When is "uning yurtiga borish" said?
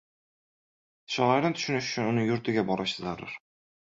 2.13-2.97